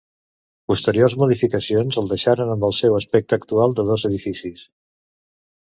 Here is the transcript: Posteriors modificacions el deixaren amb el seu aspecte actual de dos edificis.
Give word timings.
Posteriors 0.71 1.15
modificacions 1.23 1.99
el 2.03 2.09
deixaren 2.13 2.53
amb 2.55 2.67
el 2.71 2.73
seu 2.79 2.97
aspecte 3.03 3.39
actual 3.41 3.79
de 3.81 3.89
dos 3.91 4.07
edificis. 4.11 4.69